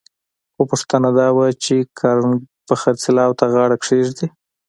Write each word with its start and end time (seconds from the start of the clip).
خو 0.53 0.61
پوښتنه 0.71 1.09
دا 1.19 1.27
وه 1.35 1.47
چې 1.63 1.75
کارنګي 1.99 2.45
به 2.67 2.75
خرڅلاو 2.81 3.37
ته 3.39 3.45
غاړه 3.53 3.77
کېږدي؟ 3.85 4.27